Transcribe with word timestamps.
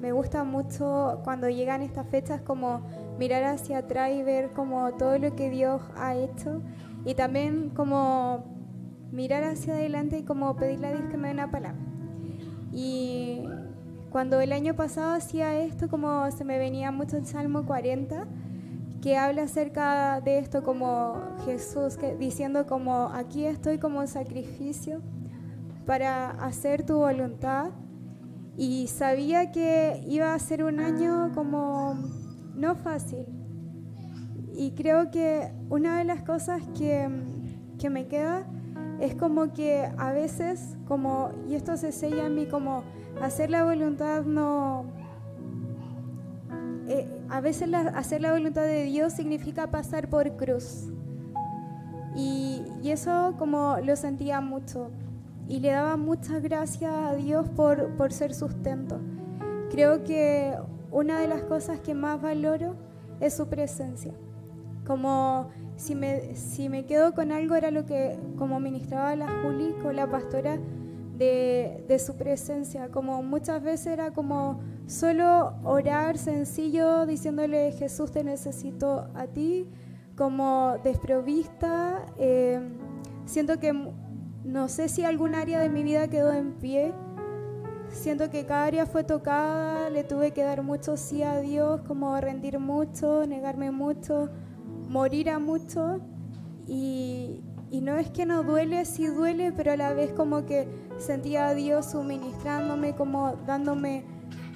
me 0.00 0.12
gusta 0.12 0.44
mucho 0.44 1.20
cuando 1.24 1.48
llegan 1.48 1.82
estas 1.82 2.06
fechas 2.08 2.40
como 2.40 2.80
mirar 3.18 3.44
hacia 3.44 3.78
atrás 3.78 4.10
y 4.12 4.22
ver 4.22 4.50
como 4.50 4.92
todo 4.92 5.18
lo 5.18 5.36
que 5.36 5.50
Dios 5.50 5.82
ha 5.96 6.14
hecho 6.14 6.62
y 7.04 7.14
también 7.14 7.70
como 7.70 8.44
mirar 9.12 9.44
hacia 9.44 9.74
adelante 9.74 10.18
y 10.18 10.22
como 10.22 10.56
pedirle 10.56 10.88
a 10.88 10.92
Dios 10.92 11.10
que 11.10 11.16
me 11.16 11.28
dé 11.28 11.34
una 11.34 11.50
palabra. 11.50 11.78
Y 12.72 13.42
cuando 14.10 14.40
el 14.40 14.52
año 14.52 14.74
pasado 14.74 15.12
hacía 15.12 15.60
esto, 15.60 15.88
como 15.88 16.30
se 16.30 16.44
me 16.44 16.58
venía 16.58 16.90
mucho 16.90 17.16
el 17.16 17.26
Salmo 17.26 17.66
40, 17.66 18.26
que 19.02 19.16
habla 19.16 19.42
acerca 19.42 20.20
de 20.20 20.38
esto 20.38 20.62
como 20.62 21.20
Jesús, 21.44 21.96
que, 21.96 22.14
diciendo 22.16 22.66
como 22.66 23.10
aquí 23.14 23.44
estoy 23.44 23.78
como 23.78 24.06
sacrificio 24.06 25.00
para 25.86 26.30
hacer 26.30 26.84
tu 26.84 26.98
voluntad. 26.98 27.70
Y 28.56 28.88
sabía 28.88 29.52
que 29.52 30.04
iba 30.06 30.34
a 30.34 30.38
ser 30.38 30.64
un 30.64 30.80
año 30.80 31.32
como 31.34 31.94
no 32.54 32.74
fácil. 32.76 33.26
Y 34.54 34.72
creo 34.72 35.10
que 35.10 35.52
una 35.68 35.98
de 35.98 36.04
las 36.04 36.22
cosas 36.22 36.62
que, 36.76 37.08
que 37.78 37.88
me 37.88 38.06
queda 38.06 38.46
es 39.00 39.14
como 39.14 39.52
que 39.52 39.88
a 39.96 40.12
veces, 40.12 40.76
como, 40.86 41.30
y 41.48 41.54
esto 41.54 41.76
se 41.76 41.90
sella 41.90 42.26
en 42.26 42.34
mí, 42.34 42.46
como 42.46 42.84
hacer 43.22 43.50
la 43.50 43.64
voluntad 43.64 44.22
no... 44.24 44.84
Eh, 46.86 47.06
a 47.28 47.40
veces 47.40 47.72
hacer 47.94 48.20
la 48.20 48.32
voluntad 48.32 48.62
de 48.62 48.84
Dios 48.84 49.12
significa 49.12 49.68
pasar 49.70 50.08
por 50.08 50.36
cruz. 50.36 50.90
Y, 52.16 52.64
y, 52.82 52.90
eso 52.90 53.36
como 53.38 53.76
lo 53.82 53.94
sentía 53.94 54.40
mucho. 54.40 54.90
Y 55.48 55.60
le 55.60 55.70
daba 55.70 55.96
muchas 55.96 56.42
gracias 56.42 56.92
a 56.92 57.14
Dios 57.14 57.48
por, 57.50 57.96
por 57.96 58.12
ser 58.12 58.34
sustento. 58.34 59.00
Creo 59.70 60.04
que 60.04 60.56
una 60.90 61.20
de 61.20 61.28
las 61.28 61.42
cosas 61.42 61.80
que 61.80 61.94
más 61.94 62.20
valoro 62.20 62.76
es 63.20 63.34
su 63.34 63.48
presencia. 63.48 64.12
Como 64.86 65.50
si 65.76 65.94
me, 65.94 66.34
si 66.34 66.68
me 66.68 66.84
quedo 66.86 67.14
con 67.14 67.32
algo 67.32 67.54
era 67.54 67.70
lo 67.70 67.86
que 67.86 68.18
como 68.36 68.60
ministraba 68.60 69.14
la 69.16 69.28
Juli 69.42 69.74
con 69.82 69.96
la 69.96 70.10
pastora 70.10 70.58
de, 71.16 71.84
de 71.86 71.98
su 71.98 72.16
presencia, 72.16 72.88
como 72.88 73.22
muchas 73.22 73.62
veces 73.62 73.88
era 73.88 74.12
como 74.12 74.60
solo 74.86 75.54
orar 75.62 76.18
sencillo 76.18 77.06
diciéndole 77.06 77.72
Jesús 77.72 78.10
te 78.10 78.24
necesito 78.24 79.08
a 79.14 79.26
ti, 79.26 79.68
como 80.16 80.76
desprovista. 80.82 82.04
Eh, 82.18 82.60
siento 83.24 83.58
que 83.58 83.72
no 84.44 84.68
sé 84.68 84.88
si 84.88 85.04
algún 85.04 85.34
área 85.34 85.60
de 85.60 85.68
mi 85.68 85.82
vida 85.82 86.08
quedó 86.08 86.32
en 86.32 86.52
pie. 86.54 86.92
Siento 87.90 88.30
que 88.30 88.46
cada 88.46 88.64
área 88.64 88.86
fue 88.86 89.04
tocada, 89.04 89.90
le 89.90 90.04
tuve 90.04 90.30
que 90.32 90.44
dar 90.44 90.62
mucho 90.62 90.96
sí 90.96 91.22
a 91.22 91.40
Dios, 91.40 91.80
como 91.88 92.18
rendir 92.20 92.58
mucho, 92.58 93.26
negarme 93.26 93.70
mucho 93.70 94.30
morir 94.90 95.30
a 95.30 95.38
mucho 95.38 96.00
y, 96.66 97.42
no 97.70 97.96
es 97.96 98.10
que 98.10 98.26
no 98.26 98.42
duele, 98.42 98.84
sí 98.84 99.06
duele, 99.06 99.52
pero 99.52 99.72
a 99.72 99.76
la 99.76 99.94
vez 99.94 100.12
como 100.12 100.44
que 100.44 100.68
sentía 100.98 101.46
a 101.46 101.54
Dios 101.54 101.92
suministrándome, 101.92 102.96
como 102.96 103.36
dándome 103.46 104.04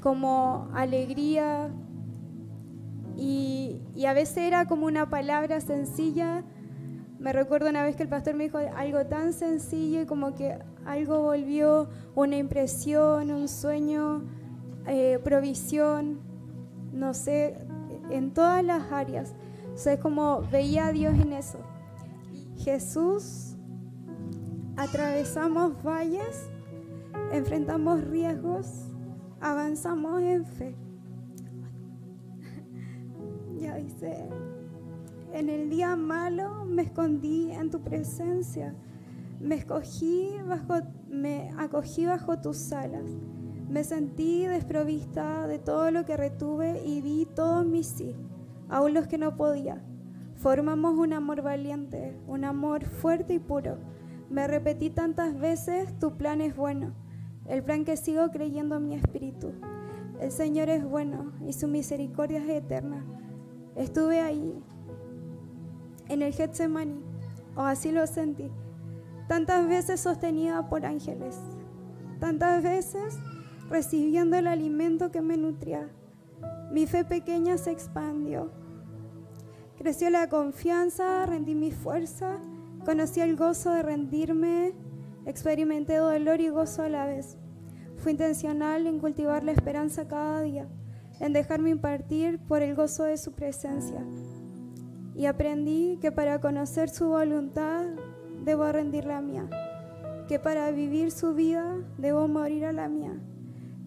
como 0.00 0.68
alegría 0.74 1.70
y, 3.16 3.80
y 3.94 4.06
a 4.06 4.12
veces 4.12 4.38
era 4.38 4.66
como 4.66 4.86
una 4.86 5.08
palabra 5.08 5.60
sencilla. 5.60 6.44
Me 7.18 7.32
recuerdo 7.32 7.70
una 7.70 7.82
vez 7.82 7.96
que 7.96 8.02
el 8.02 8.08
pastor 8.08 8.34
me 8.34 8.44
dijo 8.44 8.58
algo 8.58 9.06
tan 9.06 9.32
sencillo 9.32 10.02
y 10.02 10.06
como 10.06 10.34
que 10.34 10.58
algo 10.84 11.22
volvió, 11.22 11.88
una 12.14 12.36
impresión, 12.36 13.30
un 13.30 13.48
sueño, 13.48 14.22
eh, 14.86 15.18
provisión, 15.24 16.20
no 16.92 17.14
sé, 17.14 17.58
en 18.10 18.32
todas 18.32 18.62
las 18.62 18.92
áreas. 18.92 19.34
O 19.74 19.78
sea, 19.78 19.98
como 19.98 20.42
veía 20.50 20.88
a 20.88 20.92
Dios 20.92 21.14
en 21.14 21.32
eso. 21.32 21.58
Jesús, 22.58 23.56
atravesamos 24.76 25.82
valles, 25.82 26.50
enfrentamos 27.32 28.04
riesgos, 28.04 28.90
avanzamos 29.40 30.20
en 30.22 30.44
fe. 30.44 30.76
Ya 33.58 33.74
dice, 33.76 34.28
en 35.38 35.50
el 35.50 35.68
día 35.70 35.96
malo 35.96 36.64
me 36.64 36.82
escondí 36.82 37.50
en 37.52 37.70
tu 37.70 37.82
presencia, 37.82 38.74
me 39.40 39.56
escogí 39.56 40.30
bajo, 40.46 40.74
me 41.08 41.50
acogí 41.58 42.06
bajo 42.06 42.40
tus 42.40 42.72
alas, 42.72 43.04
me 43.68 43.84
sentí 43.84 44.46
desprovista 44.46 45.46
de 45.46 45.58
todo 45.58 45.90
lo 45.90 46.04
que 46.04 46.16
retuve 46.16 46.82
y 46.84 47.00
di 47.02 47.26
todo 47.34 47.64
mi 47.64 47.82
sí 47.84 48.14
aún 48.68 48.94
los 48.94 49.06
que 49.06 49.18
no 49.18 49.36
podía. 49.36 49.82
Formamos 50.36 50.98
un 50.98 51.12
amor 51.12 51.42
valiente, 51.42 52.16
un 52.26 52.44
amor 52.44 52.84
fuerte 52.84 53.34
y 53.34 53.38
puro. 53.38 53.78
Me 54.28 54.46
repetí 54.46 54.90
tantas 54.90 55.38
veces, 55.38 55.98
tu 55.98 56.16
plan 56.16 56.40
es 56.40 56.56
bueno, 56.56 56.94
el 57.46 57.62
plan 57.62 57.84
que 57.84 57.96
sigo 57.96 58.28
creyendo 58.30 58.76
en 58.76 58.88
mi 58.88 58.94
espíritu. 58.94 59.52
El 60.20 60.30
Señor 60.30 60.68
es 60.68 60.84
bueno 60.84 61.32
y 61.46 61.52
su 61.52 61.68
misericordia 61.68 62.38
es 62.38 62.48
eterna. 62.48 63.04
Estuve 63.76 64.20
ahí, 64.20 64.62
en 66.08 66.22
el 66.22 66.32
Getsemani, 66.32 67.00
o 67.54 67.62
así 67.62 67.92
lo 67.92 68.06
sentí, 68.06 68.50
tantas 69.28 69.68
veces 69.68 70.00
sostenida 70.00 70.68
por 70.68 70.86
ángeles, 70.86 71.38
tantas 72.20 72.62
veces 72.62 73.18
recibiendo 73.68 74.36
el 74.36 74.46
alimento 74.46 75.10
que 75.10 75.20
me 75.20 75.36
nutría 75.36 75.88
mi 76.70 76.86
fe 76.86 77.04
pequeña 77.04 77.58
se 77.58 77.70
expandió. 77.70 78.50
Creció 79.78 80.10
la 80.10 80.28
confianza, 80.28 81.24
rendí 81.26 81.54
mi 81.54 81.70
fuerza, 81.70 82.38
conocí 82.84 83.20
el 83.20 83.36
gozo 83.36 83.72
de 83.72 83.82
rendirme, 83.82 84.74
experimenté 85.26 85.96
dolor 85.96 86.40
y 86.40 86.48
gozo 86.48 86.82
a 86.82 86.88
la 86.88 87.06
vez. 87.06 87.36
Fui 87.96 88.12
intencional 88.12 88.86
en 88.86 88.98
cultivar 88.98 89.44
la 89.44 89.52
esperanza 89.52 90.08
cada 90.08 90.42
día, 90.42 90.68
en 91.20 91.32
dejarme 91.32 91.70
impartir 91.70 92.40
por 92.40 92.62
el 92.62 92.74
gozo 92.74 93.04
de 93.04 93.16
su 93.16 93.32
presencia. 93.32 94.04
Y 95.16 95.24
aprendí 95.24 95.96
que 95.96 96.12
para 96.12 96.40
conocer 96.42 96.90
su 96.90 97.08
voluntad 97.08 97.86
debo 98.44 98.70
rendir 98.70 99.06
la 99.06 99.22
mía, 99.22 99.48
que 100.28 100.38
para 100.38 100.70
vivir 100.70 101.10
su 101.10 101.34
vida 101.34 101.74
debo 101.96 102.28
morir 102.28 102.66
a 102.66 102.72
la 102.72 102.90
mía, 102.90 103.18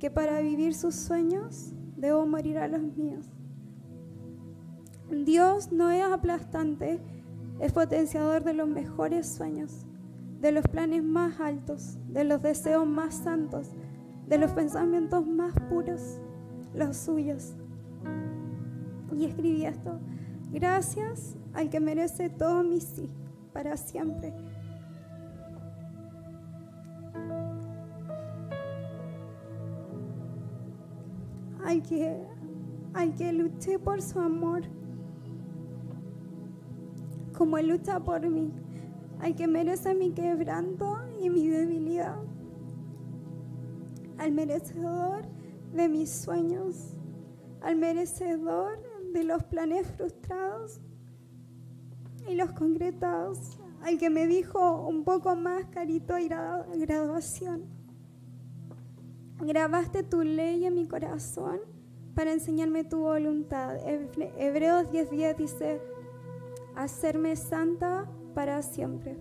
que 0.00 0.10
para 0.10 0.40
vivir 0.40 0.74
sus 0.74 0.96
sueños 0.96 1.74
debo 1.96 2.26
morir 2.26 2.58
a 2.58 2.66
los 2.66 2.82
míos. 2.96 3.30
Dios 5.10 5.70
no 5.70 5.92
es 5.92 6.02
aplastante, 6.02 6.98
es 7.60 7.72
potenciador 7.72 8.42
de 8.42 8.54
los 8.54 8.66
mejores 8.66 9.28
sueños, 9.28 9.86
de 10.40 10.50
los 10.50 10.66
planes 10.66 11.04
más 11.04 11.38
altos, 11.38 11.98
de 12.08 12.24
los 12.24 12.42
deseos 12.42 12.84
más 12.84 13.14
santos, 13.14 13.70
de 14.26 14.38
los 14.38 14.50
pensamientos 14.50 15.24
más 15.24 15.54
puros, 15.68 16.20
los 16.74 16.96
suyos. 16.96 17.54
Y 19.16 19.26
escribí 19.26 19.66
esto, 19.66 20.00
gracias 20.52 21.36
al 21.54 21.70
que 21.70 21.80
merece 21.80 22.28
todo 22.28 22.62
mi 22.62 22.80
sí, 22.80 23.08
para 23.52 23.76
siempre. 23.76 24.32
Al 31.64 31.82
que, 31.82 32.26
al 32.92 33.14
que 33.14 33.32
luché 33.32 33.78
por 33.78 34.02
su 34.02 34.18
amor, 34.18 34.62
como 37.36 37.56
Él 37.56 37.68
lucha 37.68 37.98
por 38.00 38.28
mí, 38.28 38.52
al 39.20 39.34
que 39.34 39.46
merece 39.46 39.94
mi 39.94 40.10
quebranto 40.10 40.98
y 41.20 41.30
mi 41.30 41.48
debilidad, 41.48 42.16
al 44.18 44.32
merecedor 44.32 45.22
de 45.72 45.88
mis 45.88 46.10
sueños, 46.10 46.94
al 47.62 47.76
merecedor 47.76 48.91
de 49.12 49.24
los 49.24 49.42
planes 49.44 49.86
frustrados 49.96 50.80
y 52.28 52.34
los 52.34 52.52
concretados, 52.52 53.58
al 53.82 53.98
que 53.98 54.10
me 54.10 54.26
dijo 54.26 54.86
un 54.86 55.04
poco 55.04 55.34
más 55.36 55.66
carito 55.66 56.14
graduación 56.74 57.82
Grabaste 59.44 60.04
tu 60.04 60.22
ley 60.22 60.64
en 60.66 60.74
mi 60.74 60.86
corazón 60.86 61.58
para 62.14 62.32
enseñarme 62.32 62.84
tu 62.84 62.98
voluntad. 62.98 63.76
Hebreos 64.38 64.92
10:10 64.92 65.36
dice, 65.36 65.80
hacerme 66.76 67.34
santa 67.34 68.08
para 68.34 68.62
siempre. 68.62 69.16